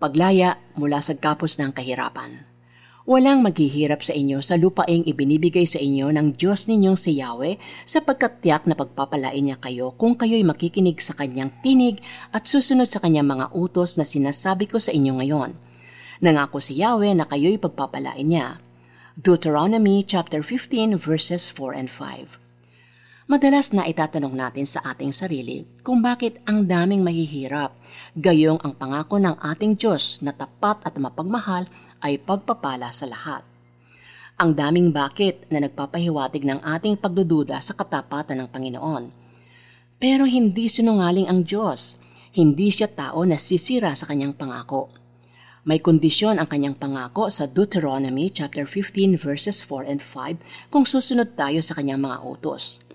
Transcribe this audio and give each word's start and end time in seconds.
Paglaya 0.00 0.56
mula 0.80 1.04
sa 1.04 1.12
kapos 1.12 1.60
ng 1.60 1.76
kahirapan. 1.76 2.48
Walang 3.04 3.44
maghihirap 3.44 4.00
sa 4.00 4.16
inyo 4.16 4.40
sa 4.40 4.56
lupaing 4.56 5.04
ibinibigay 5.04 5.68
sa 5.68 5.76
inyo 5.76 6.08
ng 6.08 6.40
Diyos 6.40 6.72
ninyong 6.72 6.96
si 6.96 7.20
Yahweh 7.20 7.60
sapagkat 7.84 8.40
tiyak 8.40 8.64
na 8.64 8.72
pagpapalain 8.72 9.44
niya 9.44 9.60
kayo 9.60 9.92
kung 10.00 10.16
kayo'y 10.16 10.40
makikinig 10.40 11.04
sa 11.04 11.12
kanyang 11.12 11.52
tinig 11.60 12.00
at 12.32 12.48
susunod 12.48 12.88
sa 12.88 13.04
kanyang 13.04 13.28
mga 13.28 13.52
utos 13.52 14.00
na 14.00 14.08
sinasabi 14.08 14.72
ko 14.72 14.80
sa 14.80 14.88
inyo 14.88 15.20
ngayon. 15.20 15.52
Nangako 16.24 16.64
si 16.64 16.80
Yahweh 16.80 17.12
na 17.12 17.28
kayo'y 17.28 17.60
pagpapalain 17.60 18.24
niya. 18.24 18.56
Deuteronomy 19.20 20.00
chapter 20.00 20.40
15 20.40 20.96
verses 20.96 21.52
4 21.52 21.76
and 21.76 21.92
5. 21.92 22.39
Madalas 23.30 23.70
na 23.70 23.86
itatanong 23.86 24.34
natin 24.34 24.66
sa 24.66 24.82
ating 24.82 25.14
sarili 25.14 25.62
kung 25.86 26.02
bakit 26.02 26.42
ang 26.50 26.66
daming 26.66 27.06
mahihirap, 27.06 27.70
gayong 28.18 28.58
ang 28.58 28.74
pangako 28.74 29.22
ng 29.22 29.38
ating 29.38 29.78
Diyos 29.78 30.18
na 30.18 30.34
tapat 30.34 30.82
at 30.82 30.98
mapagmahal 30.98 31.70
ay 32.02 32.18
pagpapala 32.18 32.90
sa 32.90 33.06
lahat. 33.06 33.46
Ang 34.34 34.58
daming 34.58 34.90
bakit 34.90 35.46
na 35.46 35.62
nagpapahiwatig 35.62 36.42
ng 36.42 36.58
ating 36.58 36.98
pagdududa 36.98 37.62
sa 37.62 37.78
katapatan 37.78 38.42
ng 38.42 38.48
Panginoon. 38.50 39.14
Pero 40.02 40.26
hindi 40.26 40.66
sinungaling 40.66 41.30
ang 41.30 41.46
Diyos. 41.46 42.02
Hindi 42.34 42.74
siya 42.74 42.90
tao 42.90 43.22
na 43.22 43.38
sisira 43.38 43.94
sa 43.94 44.10
kanyang 44.10 44.34
pangako. 44.34 44.90
May 45.62 45.78
kondisyon 45.78 46.42
ang 46.42 46.50
kanyang 46.50 46.74
pangako 46.74 47.30
sa 47.30 47.46
Deuteronomy 47.46 48.26
chapter 48.26 48.66
15 48.66 49.14
verses 49.14 49.62
4 49.62 49.86
and 49.86 50.02
5 50.02 50.74
kung 50.74 50.82
susunod 50.82 51.38
tayo 51.38 51.62
sa 51.62 51.78
kanyang 51.78 52.02
mga 52.02 52.26
utos. 52.26 52.89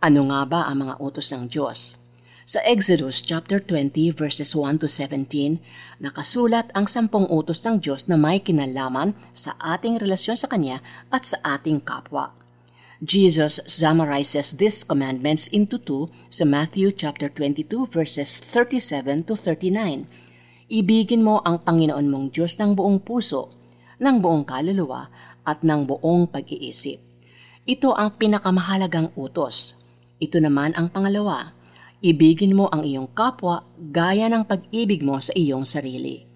Ano 0.00 0.32
nga 0.32 0.48
ba 0.48 0.64
ang 0.64 0.80
mga 0.80 0.96
utos 0.96 1.28
ng 1.28 1.44
Diyos? 1.52 2.00
Sa 2.48 2.56
Exodus 2.64 3.20
chapter 3.20 3.60
20 3.60 4.08
verses 4.16 4.56
1 4.56 4.80
to 4.80 4.88
17, 4.88 5.60
nakasulat 6.00 6.72
ang 6.72 6.88
sampung 6.88 7.28
utos 7.28 7.60
ng 7.68 7.84
Diyos 7.84 8.08
na 8.08 8.16
may 8.16 8.40
kinalaman 8.40 9.12
sa 9.36 9.60
ating 9.60 10.00
relasyon 10.00 10.40
sa 10.40 10.48
Kanya 10.48 10.80
at 11.12 11.28
sa 11.28 11.36
ating 11.44 11.84
kapwa. 11.84 12.32
Jesus 13.04 13.60
summarizes 13.68 14.56
these 14.56 14.88
commandments 14.88 15.52
into 15.52 15.76
two 15.76 16.08
sa 16.32 16.48
Matthew 16.48 16.96
chapter 16.96 17.28
22 17.28 17.84
verses 17.84 18.40
37 18.40 19.28
to 19.28 19.36
39. 19.36 20.08
Ibigin 20.72 21.20
mo 21.20 21.44
ang 21.44 21.60
Panginoon 21.60 22.08
mong 22.08 22.26
Diyos 22.32 22.56
ng 22.56 22.72
buong 22.72 23.04
puso, 23.04 23.52
ng 24.00 24.16
buong 24.16 24.48
kaluluwa 24.48 25.12
at 25.44 25.60
ng 25.60 25.84
buong 25.84 26.32
pag-iisip. 26.32 26.96
Ito 27.68 27.92
ang 27.92 28.16
pinakamahalagang 28.16 29.12
utos 29.12 29.76
ito 30.20 30.36
naman 30.36 30.76
ang 30.76 30.92
pangalawa, 30.92 31.56
ibigin 32.04 32.52
mo 32.52 32.68
ang 32.68 32.84
iyong 32.84 33.08
kapwa 33.16 33.64
gaya 33.80 34.28
ng 34.28 34.44
pag-ibig 34.44 35.00
mo 35.00 35.16
sa 35.16 35.32
iyong 35.32 35.64
sarili. 35.64 36.28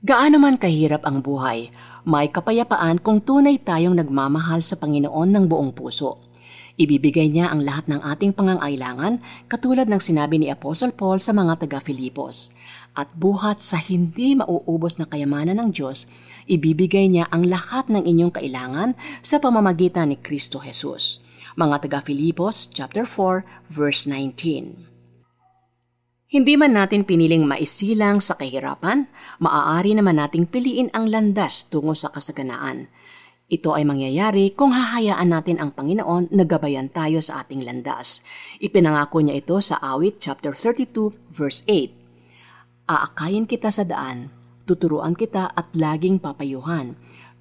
Gaano 0.00 0.40
man 0.40 0.56
kahirap 0.56 1.04
ang 1.04 1.20
buhay, 1.20 1.68
may 2.08 2.32
kapayapaan 2.32 3.04
kung 3.04 3.20
tunay 3.20 3.60
tayong 3.60 3.92
nagmamahal 4.00 4.64
sa 4.64 4.80
Panginoon 4.80 5.28
ng 5.36 5.44
buong 5.44 5.76
puso. 5.76 6.32
Ibibigay 6.80 7.28
niya 7.28 7.52
ang 7.52 7.60
lahat 7.60 7.92
ng 7.92 8.00
ating 8.00 8.32
pangangailangan 8.32 9.20
katulad 9.52 9.84
ng 9.84 10.00
sinabi 10.00 10.40
ni 10.40 10.48
Apostle 10.48 10.96
Paul 10.96 11.20
sa 11.20 11.36
mga 11.36 11.60
taga-Filipos. 11.60 12.56
At 12.96 13.12
buhat 13.12 13.60
sa 13.60 13.76
hindi 13.76 14.32
mauubos 14.32 14.96
na 14.96 15.04
kayamanan 15.04 15.60
ng 15.60 15.76
Diyos, 15.76 16.08
ibibigay 16.48 17.12
niya 17.12 17.28
ang 17.28 17.44
lahat 17.44 17.92
ng 17.92 18.00
inyong 18.00 18.32
kailangan 18.32 18.96
sa 19.20 19.36
pamamagitan 19.36 20.08
ni 20.08 20.16
Kristo 20.16 20.64
Jesus. 20.64 21.20
Mga 21.58 21.82
taga-Filipos 21.82 22.70
chapter 22.70 23.02
4 23.02 23.42
verse 23.66 24.06
19. 24.06 24.86
Hindi 26.30 26.54
man 26.54 26.78
natin 26.78 27.02
piniling 27.02 27.42
maisilang 27.42 28.22
sa 28.22 28.38
kahirapan, 28.38 29.10
maaari 29.42 29.98
naman 29.98 30.22
nating 30.22 30.46
piliin 30.46 30.94
ang 30.94 31.10
landas 31.10 31.66
tungo 31.66 31.98
sa 31.98 32.14
kasaganaan. 32.14 32.86
Ito 33.50 33.74
ay 33.74 33.82
mangyayari 33.82 34.54
kung 34.54 34.70
hahayaan 34.70 35.26
natin 35.26 35.58
ang 35.58 35.74
Panginoon 35.74 36.30
na 36.30 36.46
gabayan 36.46 36.86
tayo 36.86 37.18
sa 37.18 37.42
ating 37.42 37.66
landas. 37.66 38.22
Ipinangako 38.62 39.18
niya 39.18 39.42
ito 39.42 39.58
sa 39.58 39.82
awit 39.82 40.22
chapter 40.22 40.54
32 40.54 41.34
verse 41.34 41.66
8. 41.66 41.90
Aakayin 42.86 43.50
kita 43.50 43.74
sa 43.74 43.82
daan, 43.82 44.30
tuturuan 44.70 45.18
kita 45.18 45.50
at 45.50 45.66
laging 45.74 46.22
papayuhan. 46.22 46.94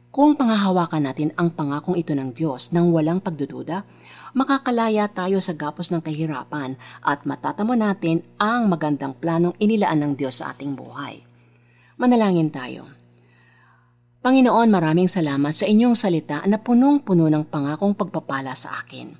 Kung 0.09 0.33
pangahawakan 0.33 1.05
natin 1.05 1.29
ang 1.37 1.53
pangakong 1.53 1.93
ito 1.93 2.17
ng 2.17 2.33
Diyos 2.33 2.73
nang 2.73 2.89
walang 2.89 3.21
pagdududa, 3.21 3.85
makakalaya 4.33 5.05
tayo 5.05 5.37
sa 5.37 5.53
gapos 5.53 5.93
ng 5.93 6.01
kahirapan 6.01 6.81
at 7.05 7.29
matatamo 7.29 7.77
natin 7.77 8.25
ang 8.41 8.73
magandang 8.73 9.13
planong 9.13 9.53
inilaan 9.61 10.01
ng 10.01 10.11
Diyos 10.17 10.41
sa 10.41 10.49
ating 10.49 10.73
buhay. 10.73 11.21
Manalangin 12.01 12.49
tayo. 12.49 12.89
Panginoon, 14.25 14.73
maraming 14.73 15.05
salamat 15.05 15.53
sa 15.53 15.69
inyong 15.69 15.93
salita 15.93 16.41
na 16.49 16.57
punong-puno 16.57 17.29
ng 17.29 17.45
pangakong 17.45 17.93
pagpapala 17.93 18.57
sa 18.57 18.81
akin. 18.81 19.13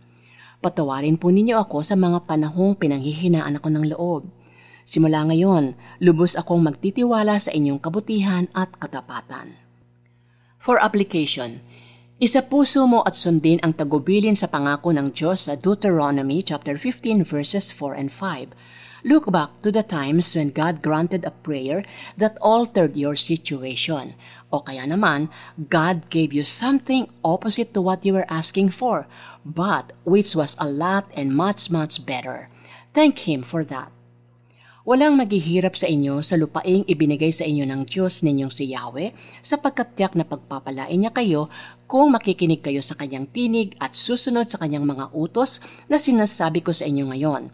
Patawarin 0.57 1.21
po 1.21 1.29
ninyo 1.29 1.55
ako 1.69 1.85
sa 1.85 1.93
mga 1.93 2.25
panahong 2.25 2.73
pinanghihinaan 2.75 3.61
ako 3.61 3.67
ng 3.77 3.85
loob. 3.93 4.21
Simula 4.89 5.21
ngayon, 5.29 5.77
lubos 6.01 6.33
akong 6.33 6.65
magtitiwala 6.65 7.37
sa 7.37 7.53
inyong 7.53 7.77
kabutihan 7.77 8.49
at 8.57 8.73
katapatan. 8.81 9.68
For 10.69 10.77
application, 10.77 11.65
isa 12.21 12.45
puso 12.45 12.85
mo 12.85 13.01
at 13.01 13.17
sundin 13.17 13.57
ang 13.65 13.73
tagubilin 13.73 14.37
sa 14.37 14.45
pangako 14.45 14.93
ng 14.93 15.17
Diyos 15.17 15.49
sa 15.49 15.57
Deuteronomy 15.57 16.45
chapter 16.45 16.77
15 16.77 17.25
verses 17.25 17.73
4 17.73 17.97
and 17.97 18.13
5. 18.13 18.53
Look 19.01 19.33
back 19.33 19.65
to 19.65 19.73
the 19.73 19.81
times 19.81 20.29
when 20.37 20.53
God 20.53 20.85
granted 20.85 21.25
a 21.25 21.33
prayer 21.33 21.81
that 22.21 22.37
altered 22.37 22.93
your 22.93 23.17
situation. 23.17 24.13
O 24.53 24.61
kaya 24.61 24.85
naman, 24.85 25.33
God 25.57 26.05
gave 26.13 26.37
you 26.37 26.45
something 26.45 27.09
opposite 27.25 27.73
to 27.73 27.81
what 27.81 28.05
you 28.05 28.13
were 28.13 28.29
asking 28.29 28.69
for, 28.69 29.09
but 29.41 29.97
which 30.05 30.37
was 30.37 30.53
a 30.61 30.69
lot 30.69 31.09
and 31.17 31.33
much 31.33 31.73
much 31.73 32.05
better. 32.05 32.53
Thank 32.93 33.25
Him 33.25 33.41
for 33.41 33.65
that. 33.73 33.89
Walang 34.87 35.19
maghihirap 35.19 35.75
sa 35.75 35.91
inyo 35.91 36.23
sa 36.23 36.39
lupaing 36.39 36.87
ibinigay 36.87 37.35
sa 37.35 37.43
inyo 37.43 37.67
ng 37.67 37.83
Diyos 37.83 38.23
ninyong 38.23 38.47
si 38.47 38.71
Yahweh 38.71 39.11
sapagkat 39.43 39.99
tiyak 39.99 40.15
na 40.15 40.23
pagpapalain 40.23 40.95
niya 40.95 41.11
kayo 41.11 41.51
kung 41.83 42.15
makikinig 42.15 42.63
kayo 42.63 42.79
sa 42.79 42.95
kanyang 42.95 43.27
tinig 43.27 43.75
at 43.83 43.91
susunod 43.91 44.47
sa 44.47 44.55
kanyang 44.55 44.87
mga 44.87 45.11
utos 45.11 45.59
na 45.91 45.99
sinasabi 45.99 46.63
ko 46.63 46.71
sa 46.71 46.87
inyo 46.87 47.11
ngayon. 47.11 47.51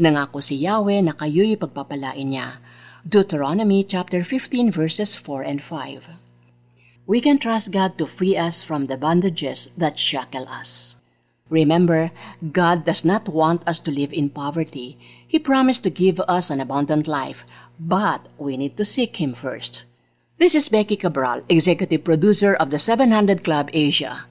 Nangako 0.00 0.40
si 0.40 0.64
Yahweh 0.64 1.04
na 1.04 1.12
kayo'y 1.12 1.60
pagpapalain 1.60 2.32
niya. 2.32 2.56
Deuteronomy 3.04 3.84
chapter 3.84 4.24
15 4.24 4.72
verses 4.72 5.12
4 5.12 5.44
and 5.44 5.60
5. 5.60 6.16
We 7.04 7.20
can 7.20 7.36
trust 7.36 7.68
God 7.68 8.00
to 8.00 8.08
free 8.08 8.40
us 8.40 8.64
from 8.64 8.88
the 8.88 8.96
bondages 8.96 9.68
that 9.76 10.00
shackle 10.00 10.48
us. 10.48 11.02
Remember, 11.52 12.08
God 12.50 12.84
does 12.84 13.04
not 13.04 13.28
want 13.28 13.62
us 13.68 13.78
to 13.86 13.92
live 13.94 14.12
in 14.12 14.28
poverty. 14.28 14.98
He 15.28 15.38
promised 15.38 15.84
to 15.84 15.90
give 15.90 16.18
us 16.26 16.50
an 16.50 16.58
abundant 16.58 17.06
life, 17.06 17.46
but 17.78 18.26
we 18.36 18.56
need 18.56 18.76
to 18.78 18.84
seek 18.84 19.22
Him 19.22 19.34
first. 19.34 19.84
This 20.38 20.56
is 20.56 20.68
Becky 20.68 20.96
Cabral, 20.96 21.42
Executive 21.48 22.02
Producer 22.02 22.54
of 22.54 22.70
the 22.70 22.80
700 22.80 23.44
Club 23.44 23.70
Asia. 23.72 24.26